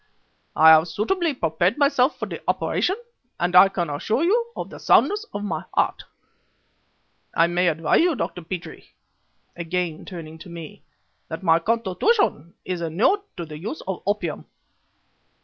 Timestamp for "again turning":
9.55-10.39